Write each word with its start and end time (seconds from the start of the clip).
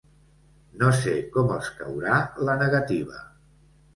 No 0.83 0.87
sé 1.01 1.13
com 1.35 1.51
els 1.57 1.69
caurà 1.81 2.17
la 2.47 2.57
negativa. 2.63 3.21